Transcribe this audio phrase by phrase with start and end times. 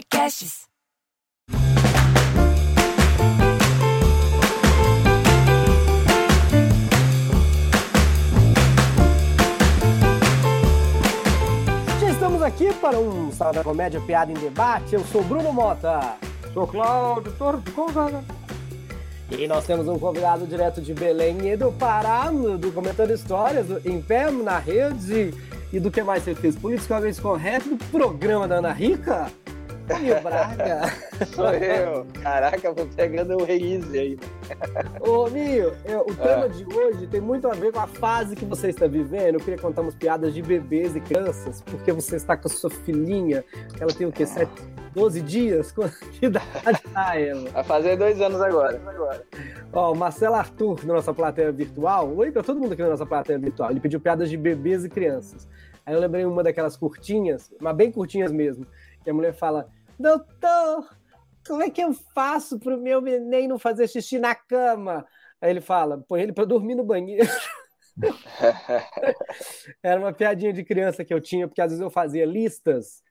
[0.00, 0.66] Podcasts.
[12.00, 14.94] Já estamos aqui para um Sala da Comédia Piada em Debate.
[14.94, 16.16] Eu sou Bruno Mota.
[16.54, 18.24] Sou Cláudio Torres de Gonzaga.
[19.30, 23.88] E nós temos um convidado direto de Belém e do Pará, do Comentando Histórias, do
[23.88, 25.34] Em Pé, na Rede
[25.70, 26.56] e do que mais você fez?
[26.56, 29.30] Politicamente Correto, do programa da Ana Rica.
[29.98, 30.80] Nil Braga.
[31.34, 32.06] Sou eu.
[32.22, 34.18] Caraca, vou pegando o release aí.
[35.00, 38.44] Ô, Nil, eu- o tema de hoje tem muito a ver com a fase que
[38.44, 39.34] você está vivendo.
[39.34, 42.70] Eu queria contar umas piadas de bebês e crianças, porque você está com a sua
[42.70, 43.44] filhinha,
[43.80, 44.26] ela tem o quê?
[44.26, 44.50] Sete,
[44.94, 45.72] 12 dias?
[46.20, 47.48] Que idade tá ela?
[47.50, 48.80] Vai fazer dois anos agora.
[49.72, 52.14] Ó, o Marcelo Arthur, na nossa plateia virtual.
[52.16, 53.70] Oi pra todo mundo aqui na nossa plateia virtual.
[53.70, 55.48] Ele pediu piadas de bebês e crianças.
[55.86, 58.66] Aí eu lembrei uma daquelas curtinhas, mas bem curtinhas mesmo,
[59.02, 59.68] que a mulher fala:
[60.00, 60.88] Doutor,
[61.46, 65.06] como é que eu faço pro meu neném não fazer xixi na cama?
[65.38, 67.28] Aí ele fala: Põe ele pra dormir no banheiro.
[69.82, 73.02] Era uma piadinha de criança que eu tinha, porque às vezes eu fazia listas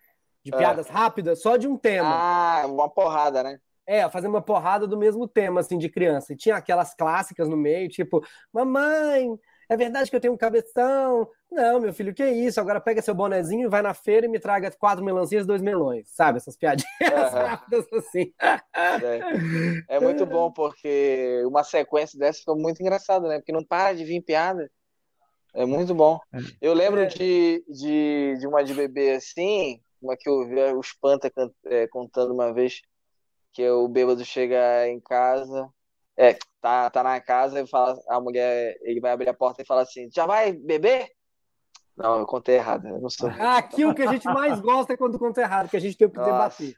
[0.43, 0.57] de É.
[0.57, 2.09] piadas rápidas só de um tema.
[2.11, 3.59] Ah, uma porrada, né?
[3.85, 6.33] É, fazer uma porrada do mesmo tema, assim, de criança.
[6.33, 9.29] E tinha aquelas clássicas no meio, tipo, mamãe,
[9.69, 11.27] é verdade que eu tenho um cabeção?
[11.51, 12.59] Não, meu filho, que isso?
[12.61, 15.61] Agora pega seu bonezinho e vai na feira e me traga quatro melancias e dois
[15.61, 16.07] melões.
[16.09, 16.37] Sabe?
[16.37, 16.87] Essas piadinhas
[17.33, 18.31] rápidas assim.
[18.73, 19.95] É.
[19.95, 23.39] É muito bom, porque uma sequência dessa fica muito engraçada, né?
[23.39, 24.69] Porque não para de vir piada.
[25.53, 26.19] É muito bom.
[26.61, 27.05] Eu lembro É.
[27.07, 31.87] de, de, de uma de bebê assim, uma que eu vi o Spanta can- é,
[31.87, 32.81] contando uma vez,
[33.51, 35.67] que o bêbado chega em casa,
[36.15, 39.65] é, tá, tá na casa e fala, a mulher, ele vai abrir a porta e
[39.65, 41.09] fala assim, já vai beber?
[41.99, 43.29] Não, eu contei errado, eu não sou.
[43.29, 46.09] Aqui o que a gente mais gosta é quando conta errado, que a gente tem
[46.09, 46.31] que Nossa.
[46.31, 46.75] debater.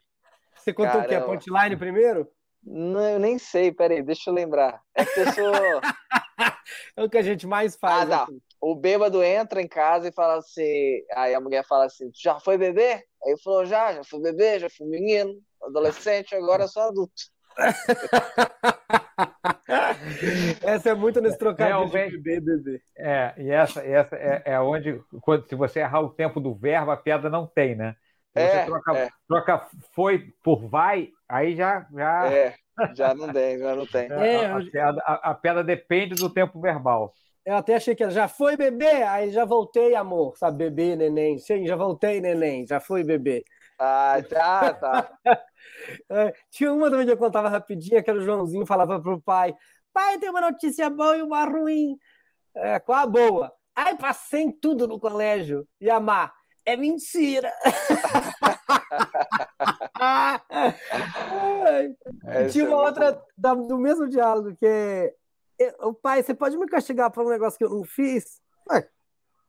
[0.56, 1.14] Você contou o quê?
[1.14, 1.26] A Caramba.
[1.38, 2.28] punchline primeiro?
[2.64, 4.80] Não, eu nem sei, peraí, deixa eu lembrar.
[4.94, 5.52] É que eu sou.
[6.96, 8.08] É o que a gente mais Ah, faz.
[8.08, 8.22] tá.
[8.24, 8.38] aqui.
[8.60, 11.02] O bêbado entra em casa e fala assim.
[11.14, 12.94] Aí a mulher fala assim: "Tu já foi beber?
[13.24, 17.14] Aí ele falou: já, já fui beber, já fui menino, adolescente, agora sou adulto.
[20.62, 22.00] Essa é muito nesse trocadilho de Realmente.
[22.00, 22.82] bebê, bebê.
[22.96, 26.90] É, e essa, essa é, é onde, quando, se você errar o tempo do verbo,
[26.92, 27.96] a piada não tem, né?
[28.34, 29.10] Se você É, troca, é.
[29.28, 32.54] troca foi por vai, aí já, já É,
[32.90, 34.08] já não tem, já não tem.
[34.16, 37.14] É, a, a eu- piada, a- a piada depende do tempo verbal.
[37.44, 40.58] Eu até achei que ela já foi bebê, aí já voltei, amor, sabe?
[40.58, 41.38] Bebê, neném.
[41.38, 43.44] Sim, já voltei, neném, já fui bebê.
[43.84, 45.18] Ah, tá, tá.
[46.10, 49.54] É, tinha uma também que eu contava rapidinho, que era o Joãozinho falava pro pai:
[49.92, 51.96] Pai, tem uma notícia boa e uma ruim.
[52.54, 53.52] É, qual a boa?
[53.74, 55.66] Ai, passei em tudo no colégio.
[55.80, 56.30] E a má,
[56.66, 57.52] é mentira.
[62.24, 65.14] Essa tinha é uma outra da- do mesmo diálogo, que é:
[65.58, 68.40] "Eu- "Ô, Pai, você pode me castigar por um negócio que eu não fiz?
[68.70, 68.88] Ué,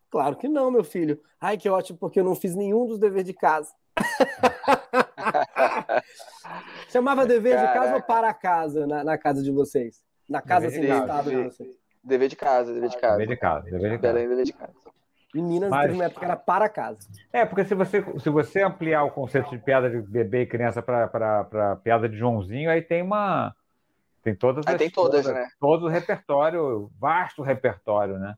[0.10, 1.22] claro que não, meu filho.
[1.40, 3.72] Ai, que ótimo, porque eu não fiz nenhum dos deveres de casa.
[6.90, 8.08] Chamava dever de casa ou Caraca.
[8.08, 10.02] para casa na, na casa de vocês?
[10.30, 11.30] Na casa Dever assim, de casa.
[11.30, 11.76] de vocês.
[12.04, 13.18] Dever de casa, dever de casa.
[13.18, 14.14] Dever de casa, dever de casa.
[14.14, 14.74] Belém, dever de casa.
[15.34, 17.00] Meninas Mas- teve uma época que era para casa.
[17.32, 20.82] É, porque se você, se você ampliar o conceito de piada de bebê e criança
[20.82, 23.56] para piada de Joãozinho, aí tem uma.
[24.22, 25.48] Tem todas Aí as- tem todas, né?
[25.60, 28.36] Todo o repertório, vasto repertório, né?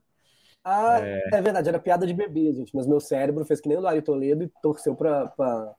[0.68, 1.40] Ah, é...
[1.40, 2.74] verdade, era piada de bebê, gente.
[2.74, 5.28] Mas meu cérebro fez que nem o Lari Toledo e torceu pra.
[5.28, 5.74] pra,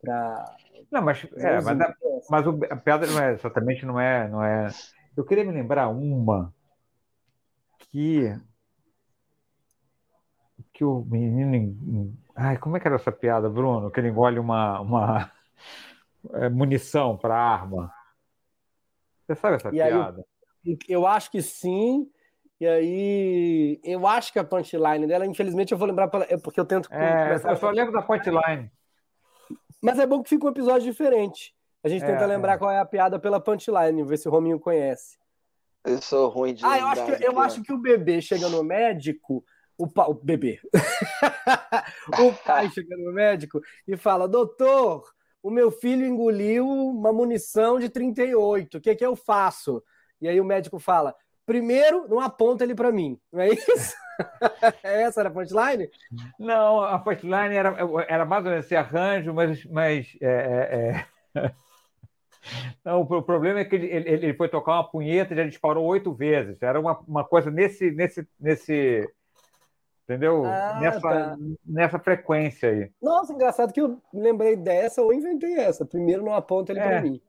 [0.00, 0.56] pra...
[0.88, 1.94] Não, mas, é, mas, a,
[2.30, 4.68] mas o- a piada não é exatamente não é, não é.
[5.16, 6.54] Eu queria me lembrar uma
[7.90, 8.32] que
[10.72, 13.90] que o menino, en- ai, como é que era essa piada, Bruno?
[13.90, 15.32] Que ele engole uma, uma
[16.34, 17.92] é, munição para arma.
[19.26, 20.24] Você sabe essa E aí piada?
[20.88, 22.08] Eu acho que sim.
[22.60, 26.58] E aí, eu acho que a punchline dela, infelizmente, eu vou lembrar pra- é porque
[26.58, 28.70] eu tento É, eu só lembro da punchline.
[29.80, 31.54] Mas é bom que fica um episódio diferente.
[31.84, 32.58] A gente É, tenta lembrar é.
[32.58, 35.16] qual é a piada pela punchline, ver se o Rominho conhece.
[35.84, 36.64] Eu sou ruim de.
[36.66, 39.44] Ah, eu acho, que, eu acho que o bebê chega no médico,
[39.78, 40.58] o, pa- o bebê,
[42.18, 45.04] o pai chega no médico e fala: Doutor,
[45.40, 49.82] o meu filho engoliu uma munição de 38, o que, que eu faço?
[50.20, 51.14] E aí o médico fala:
[51.48, 53.96] Primeiro, não aponta ele para mim, não é isso?
[54.82, 55.88] É Essa era a punchline?
[56.40, 57.76] Não, a punchline era,
[58.08, 61.54] era mais ou menos esse arranjo, mas, mas é, é, é...
[62.84, 65.86] Não, o problema é que ele, ele, ele, foi tocar uma punheta e já disparou
[65.86, 66.60] oito vezes.
[66.60, 69.08] Era uma, uma coisa nesse, nesse, nesse,
[70.02, 70.44] Entendeu?
[70.44, 71.36] Ah, nessa, tá.
[71.64, 72.90] nessa frequência aí.
[73.00, 75.86] Nossa, engraçado que eu lembrei dessa ou inventei essa.
[75.86, 76.88] Primeiro não aponta ele é.
[76.88, 77.22] para mim.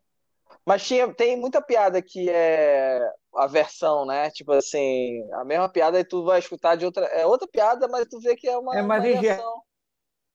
[0.65, 2.99] Mas tinha, tem muita piada que é
[3.35, 4.29] a versão, né?
[4.31, 7.05] Tipo assim, a mesma piada e tu vai escutar de outra.
[7.05, 8.77] É outra piada, mas tu vê que é uma.
[8.77, 9.21] É, mas uma em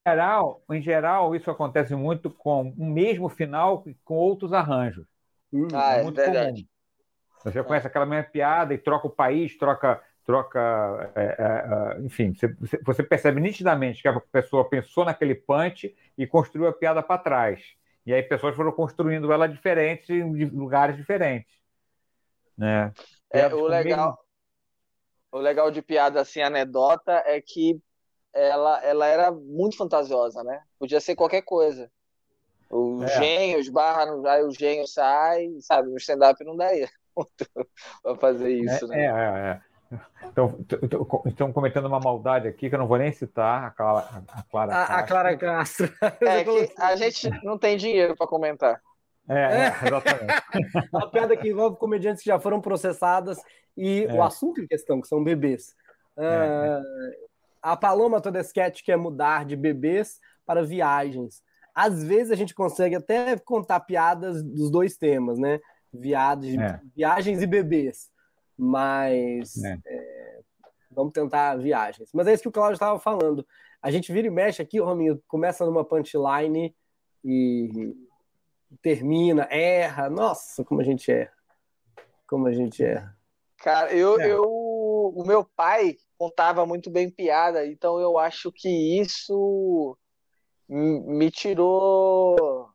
[0.07, 5.07] geral, em geral, isso acontece muito com o mesmo final com outros arranjos.
[5.53, 6.63] Hum, ah, é, é muito verdade.
[6.63, 6.69] comum.
[7.45, 12.33] Você conhece aquela mesma piada e troca o país, troca troca, é, é, é, enfim,
[12.35, 12.49] você,
[12.83, 17.63] você, percebe nitidamente que a pessoa pensou naquele punch e construiu a piada para trás.
[18.07, 21.53] E aí pessoas foram construindo ela diferente em lugares diferentes.
[22.57, 22.93] Né?
[23.31, 24.19] É, o legal,
[25.33, 27.81] o legal de piada assim, anedota, é que
[28.33, 30.63] ela, ela era muito fantasiosa, né?
[30.79, 31.91] Podia ser qualquer coisa.
[32.71, 33.09] O é.
[33.09, 35.91] genio, os barra, aí o genio sai, sabe?
[35.91, 36.89] No stand-up não daria
[38.03, 39.05] para fazer isso, é, né?
[39.05, 39.61] É, é, é.
[40.25, 40.59] Então,
[41.27, 44.73] estão cometendo uma maldade aqui que eu não vou nem citar, a Clara, a Clara,
[44.73, 44.97] a, Castro.
[44.97, 45.93] A Clara Castro.
[46.23, 48.81] É que a gente não tem dinheiro para comentar.
[49.29, 50.43] É, é exatamente.
[50.93, 53.39] uma piada que envolve comediantes que já foram processadas
[53.77, 54.13] e é.
[54.13, 55.75] o assunto em questão, que são bebês.
[56.17, 56.83] Uh,
[57.63, 61.43] a Paloma Todesquete quer mudar de bebês para viagens.
[61.75, 65.59] Às vezes a gente consegue até contar piadas dos dois temas, né?
[65.93, 66.81] Viagens, é.
[66.95, 68.13] viagens e bebês
[68.57, 69.79] mas é.
[69.87, 70.41] É,
[70.91, 72.11] vamos tentar viagens.
[72.13, 73.47] Mas é isso que o Cláudio estava falando.
[73.83, 76.75] A gente vira e mexe aqui, Rominho, começa numa punchline
[77.25, 77.95] e
[78.83, 80.09] termina, erra.
[80.09, 81.33] Nossa, como a gente erra.
[82.27, 83.17] Como a gente erra.
[83.59, 84.31] Cara, eu, é.
[84.31, 84.43] eu
[85.15, 88.69] o meu pai contava muito bem piada, então eu acho que
[89.01, 89.97] isso
[90.69, 92.69] me tirou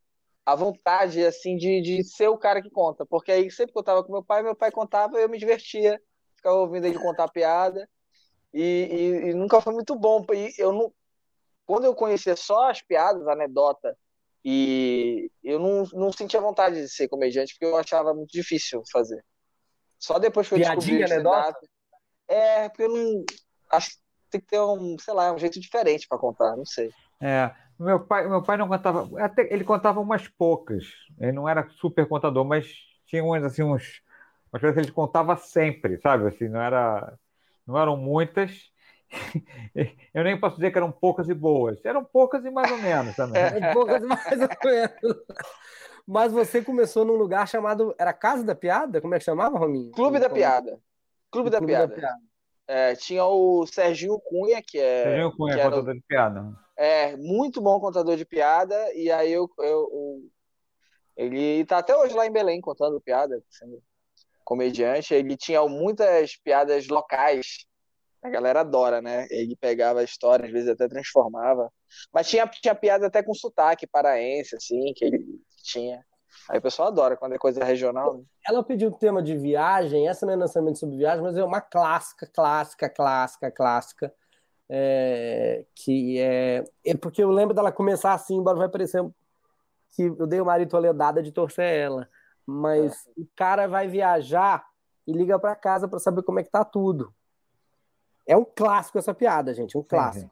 [0.45, 3.05] a vontade, assim, de, de ser o cara que conta.
[3.05, 6.01] Porque aí sempre que eu tava com meu pai, meu pai contava, eu me divertia,
[6.35, 7.89] ficava ouvindo ele contar piada.
[8.53, 10.25] E, e, e, nunca foi muito bom.
[10.33, 10.93] E eu não,
[11.65, 13.95] quando eu conhecia só as piadas, a anedota,
[14.43, 19.23] e eu não, não sentia vontade de ser comediante, porque eu achava muito difícil fazer.
[19.97, 21.59] Só depois que eu Piadinha, descobri anedota?
[22.27, 23.25] É, porque eu não.
[23.71, 23.97] Acho que
[24.31, 26.89] tem que ter um, sei lá, um jeito diferente para contar, não sei.
[27.19, 30.85] É, meu pai, meu pai não contava, até ele contava umas poucas.
[31.19, 32.67] Ele não era super contador, mas
[33.05, 34.01] tinha umas assim uns
[34.51, 36.27] umas coisas que ele contava sempre, sabe?
[36.27, 37.17] Assim, não era
[37.65, 38.71] não eram muitas.
[40.13, 41.83] Eu nem posso dizer que eram poucas e boas.
[41.83, 43.41] Eram poucas e mais ou menos também.
[43.41, 45.23] É, poucas e mais ou menos.
[46.07, 47.95] Mas você começou num lugar chamado.
[47.97, 49.01] Era Casa da Piada?
[49.01, 49.91] Como é que chamava, Rominho?
[49.91, 50.79] Clube da Piada.
[51.31, 51.87] Clube, da, Clube Piada.
[51.87, 52.19] da Piada.
[52.67, 55.03] É, tinha o Serginho Cunha, que é.
[55.03, 56.55] Serginho Cunha, que contador de piada.
[56.77, 60.21] É, muito bom contador de piada, e aí eu, eu, eu
[61.19, 63.83] ele tá até hoje lá em Belém contando piada, sendo
[64.45, 65.13] comediante.
[65.13, 67.67] Ele tinha muitas piadas locais.
[68.21, 69.27] A galera adora, né?
[69.29, 71.71] Ele pegava a história, às vezes até transformava.
[72.13, 75.25] Mas tinha, tinha piada até com sotaque paraense, assim, que ele
[75.63, 76.03] tinha.
[76.49, 78.17] Aí o pessoal adora quando é coisa regional.
[78.17, 78.23] Né?
[78.47, 81.61] Ela pediu o tema de viagem, essa não é lançamento sobre viagem, mas é uma
[81.61, 84.13] clássica, clássica, clássica, clássica
[84.69, 89.03] é, que é, é porque eu lembro dela começar assim, embora vai parecer
[89.95, 92.07] que eu dei uma toledada de torcer ela,
[92.45, 93.21] mas é.
[93.21, 94.63] o cara vai viajar
[95.07, 97.11] e liga para casa para saber como é que tá tudo.
[98.29, 100.29] É um clássico essa piada, gente, um clássico.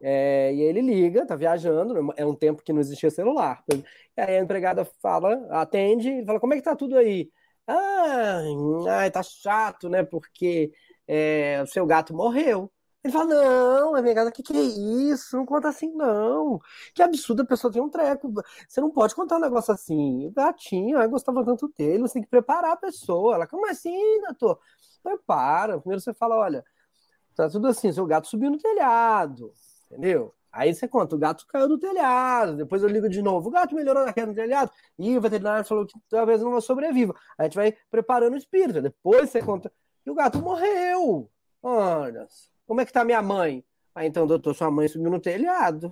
[0.00, 3.62] É, e aí ele liga, tá viajando, é um tempo que não existia celular.
[3.70, 7.30] E aí a empregada fala, atende e fala, como é que tá tudo aí?
[7.66, 8.40] Ah,
[8.88, 10.02] ai, tá chato, né?
[10.02, 10.72] Porque
[11.06, 12.72] é, o seu gato morreu.
[13.04, 15.36] Ele fala, não, o que, que é isso?
[15.36, 16.58] Não conta assim, não.
[16.94, 18.32] Que absurdo, a pessoa tem um treco.
[18.66, 20.26] Você não pode contar um negócio assim.
[20.28, 23.34] O gatinho, eu gostava tanto dele, você tem que preparar a pessoa.
[23.34, 24.58] Ela, como assim, doutor?
[25.02, 25.78] Prepara.
[25.78, 26.64] Primeiro você fala, olha,
[27.36, 29.52] tá tudo assim, seu gato subiu no telhado,
[29.90, 30.34] entendeu?
[30.52, 33.74] Aí você conta, o gato caiu do telhado, depois eu ligo de novo, o gato
[33.74, 37.12] melhorou na queda do telhado, e o veterinário falou que talvez não sobreviva.
[37.36, 39.72] Aí a gente vai preparando o espírito, depois você conta,
[40.06, 41.28] e o gato morreu.
[41.60, 42.28] Olha,
[42.66, 43.64] como é que tá minha mãe?
[43.94, 45.90] Ah, então, doutor, sua mãe subiu no telhado.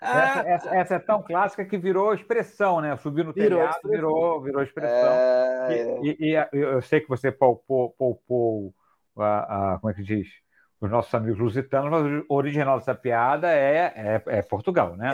[0.00, 2.96] essa, essa, essa, é tão clássica que virou expressão, né?
[2.96, 3.90] Subiu no virou telhado, expressão.
[3.90, 5.12] virou, virou expressão.
[5.12, 6.00] É...
[6.02, 8.74] E, e, e, eu sei que você poupou, poupou
[9.16, 10.28] a, a, como é que diz?
[10.80, 15.12] Os nossos amigos lusitanos, mas o original dessa piada é, é, é Portugal, né?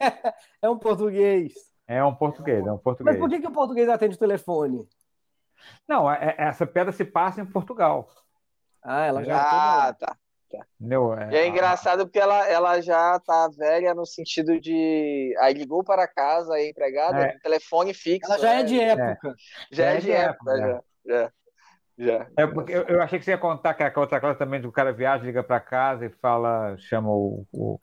[0.00, 0.34] É...
[0.66, 1.52] é um português.
[1.86, 3.16] É um português, é um português.
[3.16, 4.86] Mas por que, que o português atende o telefone?
[5.88, 8.08] Não, é, essa piada se passa em Portugal.
[8.82, 9.40] Ah, ela já.
[9.40, 10.16] Ah, tá.
[10.50, 10.66] tá.
[10.78, 11.30] Meu, é...
[11.32, 15.34] E é engraçado porque ela, ela já tá velha no sentido de.
[15.40, 17.38] Aí ligou para casa, aí empregada, é.
[17.38, 18.30] telefone fixo.
[18.30, 18.60] Ela já é né?
[18.60, 19.34] é de época.
[19.70, 21.32] Já é, é de, época, época, já.
[21.98, 22.26] Já.
[22.36, 24.70] É porque eu, eu achei que você ia contar que a outra classe também o
[24.70, 27.80] cara viaja, liga para casa e fala, chama o, o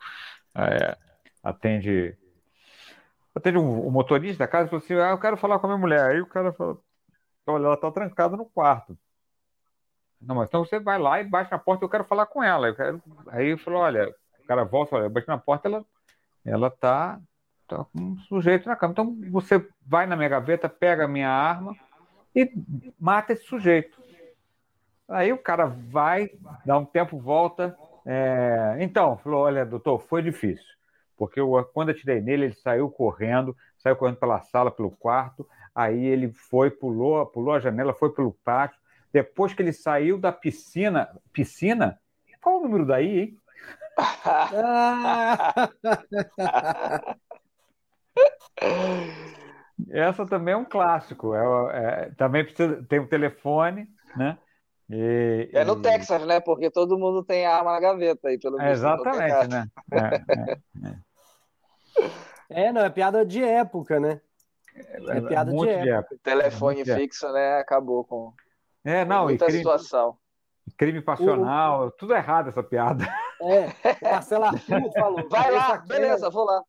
[0.56, 0.98] é,
[1.44, 2.18] atende
[3.36, 5.70] atende o, o motorista da casa e falou assim, ah, eu quero falar com a
[5.70, 6.12] minha mulher.
[6.12, 6.78] Aí o cara fala,
[7.48, 8.98] olha, ela tá trancada no quarto.
[10.22, 12.68] Não, mas então você vai lá e bate na porta, eu quero falar com ela.
[12.68, 13.04] Eu quero...
[13.28, 15.86] Aí eu falo, olha, o cara volta, olha, bate na porta, ela,
[16.46, 17.20] ela tá,
[17.68, 18.94] tá com um sujeito na cama.
[18.94, 21.76] Então você vai na minha gaveta, pega a minha arma
[22.36, 22.51] e
[23.00, 24.04] mata esse sujeito.
[25.08, 26.32] Aí o cara vai,
[26.65, 27.77] dá um tempo, volta.
[28.06, 28.77] É...
[28.80, 30.75] Então, falou: olha, doutor, foi difícil.
[31.15, 35.48] Porque eu, quando eu tirei nele, ele saiu correndo, saiu correndo pela sala, pelo quarto.
[35.74, 38.80] Aí ele foi, pulou, pulou a janela, foi pelo pátio.
[39.13, 42.00] Depois que ele saiu da piscina, piscina?
[42.42, 43.38] Qual o número daí, hein?
[49.89, 51.34] Essa também é um clássico.
[51.34, 51.42] É,
[51.74, 54.38] é, também precisa, tem um telefone, né?
[54.89, 55.82] E, é no e...
[55.82, 56.39] Texas, né?
[56.39, 58.72] Porque todo mundo tem arma na gaveta aí, pelo menos.
[58.72, 59.68] exatamente, né?
[59.92, 60.58] É, é,
[62.51, 62.65] é.
[62.68, 64.22] é, não, é piada de época, né?
[64.75, 65.84] É, piada de época.
[65.84, 66.18] de época.
[66.24, 67.60] Telefone fixo, né?
[67.60, 68.34] Acabou com,
[68.86, 70.15] é, não, muita crime, situação.
[70.77, 71.92] Crime passional, o...
[71.92, 73.04] tudo errado essa piada.
[73.42, 73.65] É,
[74.06, 75.27] o Marcelo Arthur falou.
[75.27, 76.62] Vai lá, beleza, vou lá.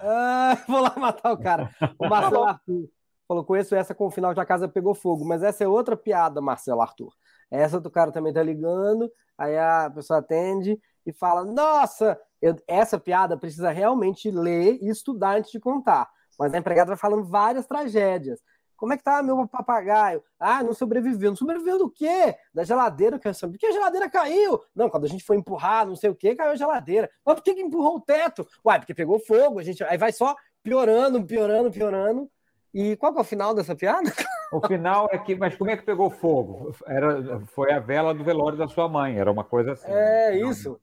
[0.00, 1.70] Ah, vou lá matar o cara.
[1.98, 2.88] O Marcelo Arthur
[3.26, 5.96] falou: conheço essa com o final de A Casa Pegou Fogo, mas essa é outra
[5.96, 7.12] piada, Marcelo Arthur.
[7.50, 12.98] Essa do cara também tá ligando, aí a pessoa atende e fala: Nossa, eu, essa
[12.98, 16.08] piada precisa realmente ler e estudar antes de contar.
[16.38, 18.40] Mas a empregada vai falando várias tragédias.
[18.76, 20.22] Como é que tá meu papagaio?
[20.38, 21.30] Ah, não sobreviveu.
[21.30, 22.36] Não sobreviveu do quê?
[22.52, 24.60] Da geladeira, que Por que a geladeira caiu?
[24.74, 27.10] Não, quando a gente foi empurrar, não sei o quê, caiu a geladeira.
[27.24, 28.46] Mas por que, que empurrou o teto?
[28.64, 29.58] Uai, porque pegou fogo.
[29.58, 29.82] A gente...
[29.84, 32.30] Aí vai só piorando, piorando, piorando.
[32.74, 34.12] E qual que é o final dessa piada?
[34.52, 36.72] O final é que, mas como é que pegou fogo?
[36.86, 39.90] Era, foi a vela do velório da sua mãe, era uma coisa assim.
[39.90, 40.80] É isso.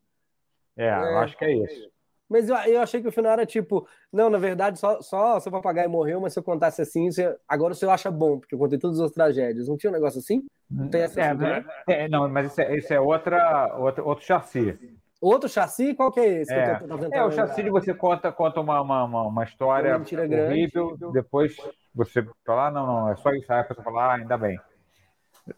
[0.75, 1.92] É, é eu acho que é isso.
[2.29, 5.51] Mas eu, eu achei que o final era tipo, não, na verdade, só, só seu
[5.51, 8.59] papagaio morreu, mas se eu contasse assim, você, agora o senhor acha bom, porque eu
[8.59, 9.67] contei todas as tragédias.
[9.67, 10.43] Não tinha um negócio assim?
[10.69, 11.65] Não tem essa é, né?
[11.87, 14.97] é, Não, mas isso é, isso é outra, outra, outro chassi.
[15.21, 15.93] Outro chassi?
[15.93, 16.53] Qual que é esse?
[16.53, 20.97] É, que é o chassi de você conta, conta uma, uma, uma história uma horrível,
[20.97, 21.13] grande.
[21.13, 21.55] depois
[21.93, 23.51] você fala, ah, não, não, é só isso.
[23.51, 24.59] Aí a pessoa fala, ah, ainda bem.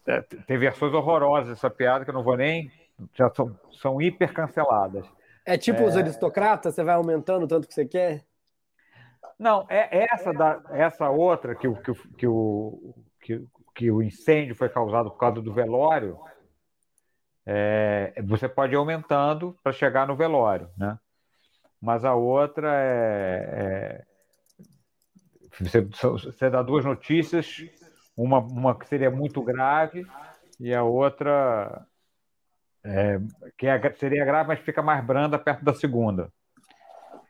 [0.05, 2.71] É, tem versões horrorosas dessa piada que eu não vou nem.
[3.13, 5.05] Já são, são hiper canceladas.
[5.45, 5.85] É tipo é...
[5.85, 8.25] os aristocratas, você vai aumentando tanto que você quer?
[9.37, 14.55] Não, é essa, da, essa outra que o, que, que, o, que, que o incêndio
[14.55, 16.19] foi causado por causa do velório.
[17.45, 20.97] É, você pode ir aumentando para chegar no velório, né?
[21.79, 24.05] Mas a outra é, é
[25.59, 27.63] você, você dá duas notícias,
[28.15, 30.05] uma, uma que seria muito grave
[30.59, 31.85] e a outra
[32.85, 33.19] é,
[33.57, 36.31] que é, seria grave, mas fica mais branda perto da segunda.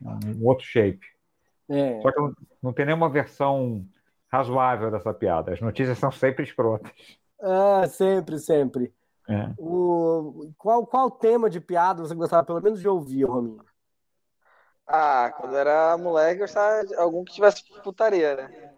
[0.02, 1.06] Um outro shape.
[1.70, 2.02] É.
[2.02, 3.86] Só que não, não tem nenhuma versão
[4.28, 5.54] razoável dessa piada.
[5.54, 6.92] As notícias são sempre escrotas.
[7.42, 8.94] Ah, sempre, sempre.
[9.30, 9.50] É.
[9.58, 13.64] O, qual, qual tema de piada você gostava pelo menos de ouvir, Rominho?
[14.86, 18.74] Ah, quando era moleque, eu gostava de algum que tivesse putaria, né?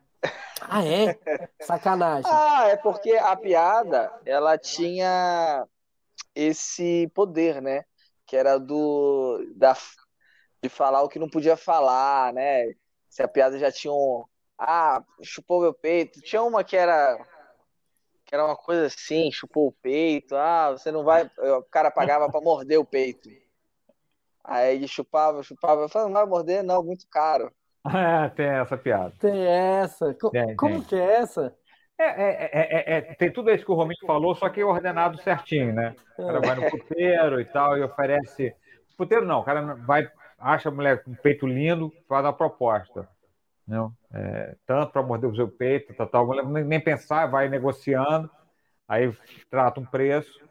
[0.62, 1.18] Ah, é?
[1.60, 2.32] Sacanagem.
[2.32, 5.68] ah, é porque a piada, ela tinha
[6.38, 7.84] esse poder, né?
[8.26, 9.76] Que era do da,
[10.62, 12.74] de falar o que não podia falar, né?
[13.10, 14.24] Se a piada já tinha um.
[14.58, 16.22] Ah, chupou meu peito.
[16.22, 17.18] Tinha uma que era.
[18.26, 20.36] Que era uma coisa assim, chupou o peito.
[20.36, 21.30] Ah, você não vai.
[21.38, 23.30] O cara pagava para morder o peito.
[24.44, 25.82] Aí ele chupava, chupava.
[25.82, 27.52] Eu falei, não vai morder, não, muito caro.
[27.88, 29.14] É, tem essa piada.
[29.18, 30.14] Tem essa.
[30.32, 30.84] Tem, Como tem.
[30.84, 31.56] que é essa?
[32.00, 35.74] É, é, é, é, tem tudo isso que o Romito falou, só que ordenado certinho,
[35.74, 35.96] né?
[36.18, 38.56] O cara vai no puteiro e tal e oferece.
[38.96, 43.08] Puteiro não, o cara vai, acha a mulher com peito lindo, faz a proposta.
[43.68, 43.92] Não?
[44.66, 46.46] tanto para morder o seu peito, tal, tal.
[46.46, 48.30] Nem pensar, vai negociando,
[48.88, 49.12] aí
[49.50, 50.48] trata um preço,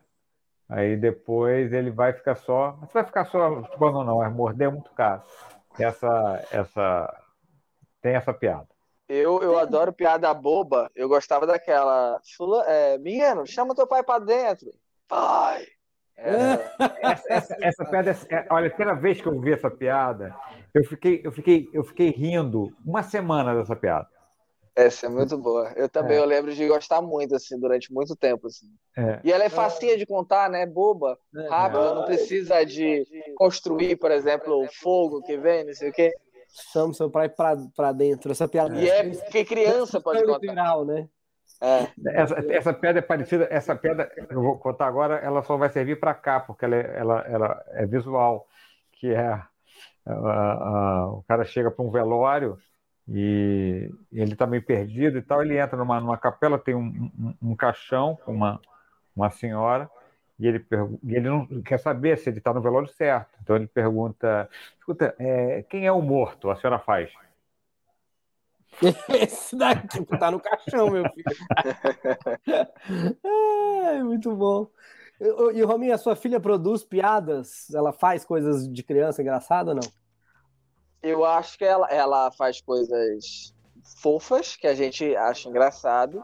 [0.68, 2.72] Aí depois ele vai ficar só.
[2.80, 3.62] Você vai ficar só.
[3.62, 5.22] Tipo, não, não, é morder é muito caro.
[5.78, 7.22] Essa, essa.
[8.02, 8.68] Tem essa piada.
[9.08, 10.90] Eu, eu adoro piada boba.
[10.94, 12.20] Eu gostava daquela.
[12.66, 14.72] É, menino, chama teu pai pra dentro.
[15.08, 15.66] Pai!
[16.16, 16.54] É...
[17.02, 20.34] Essa, essa, essa, piada, é, olha, a primeira vez que eu vi essa piada,
[20.74, 24.08] eu fiquei, eu fiquei, eu fiquei rindo uma semana dessa piada.
[24.74, 25.72] Essa é muito boa.
[25.74, 26.20] Eu também é.
[26.20, 28.46] eu lembro de gostar muito, assim, durante muito tempo.
[28.46, 28.66] Assim.
[28.94, 29.20] É.
[29.24, 30.66] E ela é facinha de contar, né?
[30.66, 31.48] Boba, é.
[31.48, 36.12] rápida, não precisa de construir, por exemplo, o fogo que vem, não sei o quê.
[36.72, 38.32] Chama seu pai pra, pra dentro.
[38.32, 38.74] Essa piada.
[38.80, 40.38] E é porque criança pode contar.
[40.38, 41.08] Literal, né?
[41.60, 41.88] É.
[42.20, 45.98] Essa, essa pedra é parecida, essa pedra, eu vou contar agora, ela só vai servir
[45.98, 48.46] para cá, porque ela é, ela, ela é visual,
[48.92, 49.40] que é
[50.06, 52.56] o cara chega para um velório
[53.08, 57.50] e ele está meio perdido e tal, ele entra numa, numa capela, tem um, um,
[57.50, 58.60] um caixão com uma,
[59.14, 59.90] uma senhora,
[60.38, 60.66] e ele,
[61.02, 63.38] e ele não quer saber se ele está no velório certo.
[63.42, 66.50] Então ele pergunta: escuta, é, quem é o morto?
[66.50, 67.10] A senhora faz.
[69.08, 71.24] Esse daqui tá no caixão, meu filho.
[73.24, 74.68] é, muito bom.
[75.54, 77.72] E, Rominha, a sua filha produz piadas?
[77.74, 79.92] Ela faz coisas de criança engraçada ou não?
[81.02, 83.54] Eu acho que ela, ela faz coisas
[84.02, 86.22] fofas que a gente acha engraçado.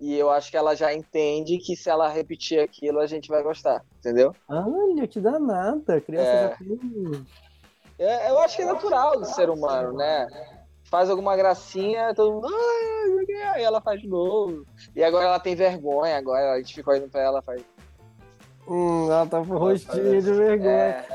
[0.00, 3.42] E eu acho que ela já entende que se ela repetir aquilo, a gente vai
[3.42, 4.34] gostar, entendeu?
[4.48, 6.00] Olha, que danada.
[6.00, 6.48] Criança é.
[6.48, 7.26] já tem...
[7.98, 10.26] É, eu acho que é natural do ser humano, né?
[10.90, 12.48] faz alguma gracinha, todo mundo,
[13.54, 14.66] aí ela faz de novo.
[14.94, 17.62] E agora ela tem vergonha, agora a gente ficou indo pra ela, faz.
[18.66, 20.70] Hum, ela tá com rostinho de vergonha.
[20.70, 21.06] É,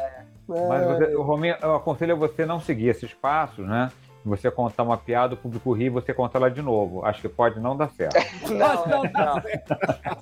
[0.50, 0.68] é.
[0.68, 3.92] Mas você, Rominho, eu aconselho você não seguir esses passos, né?
[4.25, 7.05] Você contar uma piada, o público ri e você conta ela de novo.
[7.05, 8.15] Acho que pode não dar certo.
[8.50, 9.44] não, não, não,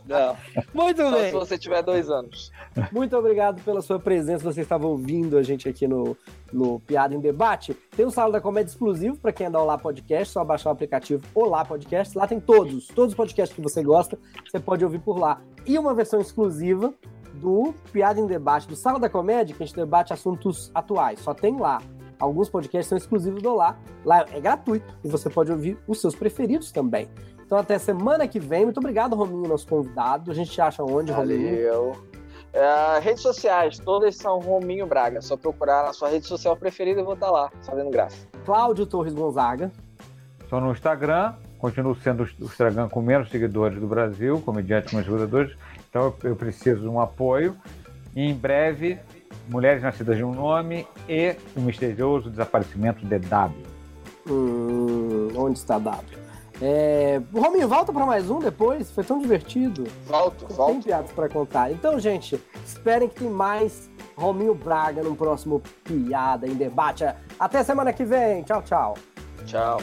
[0.05, 0.37] não.
[0.73, 1.25] Muito Só bem.
[1.27, 2.51] se você tiver dois anos.
[2.91, 4.43] Muito obrigado pela sua presença.
[4.43, 6.17] Você estava ouvindo a gente aqui no,
[6.51, 7.73] no Piada em Debate.
[7.95, 10.33] Tem o Sala da Comédia exclusivo para quem é da Olá Podcast.
[10.33, 12.17] Só baixar o aplicativo Olá Podcast.
[12.17, 14.19] Lá tem todos, todos os podcasts que você gosta.
[14.45, 15.39] Você pode ouvir por lá.
[15.65, 16.93] E uma versão exclusiva
[17.35, 21.19] do Piada em Debate, do Sala da Comédia, que a gente debate assuntos atuais.
[21.21, 21.81] Só tem lá.
[22.23, 23.77] Alguns podcasts são exclusivos do Lá.
[24.05, 27.09] Lá é gratuito e você pode ouvir os seus preferidos também.
[27.45, 28.63] Então até semana que vem.
[28.63, 30.31] Muito obrigado, Rominho, nosso convidado.
[30.31, 31.37] A gente te acha onde, Valeu.
[31.37, 32.13] Rominho?
[32.53, 35.21] É, redes sociais, todas são Rominho Braga.
[35.21, 38.25] Só procurar na sua rede social preferida e vou estar lá, fazendo graça.
[38.45, 39.69] Cláudio Torres Gonzaga.
[40.41, 45.11] Estou no Instagram, continuo sendo o Instagram com menos seguidores do Brasil, comediante com menos
[45.11, 45.57] seguidores,
[45.89, 47.57] então eu preciso de um apoio.
[48.15, 48.99] E em breve
[49.47, 53.63] Mulheres Nascidas de um Nome e O Misterioso Desaparecimento de W.
[54.29, 56.23] Hum, onde está W?
[56.61, 57.21] É...
[57.33, 58.89] Rominho, volta para mais um depois?
[58.91, 59.85] Foi tão divertido.
[60.05, 60.71] Volto, Tem volto.
[60.73, 61.71] Tem piadas para contar.
[61.71, 67.03] Então, gente, esperem que tem mais Rominho Braga no próximo Piada em Debate.
[67.39, 68.43] Até semana que vem.
[68.43, 68.93] Tchau, tchau.
[69.45, 69.81] Tchau.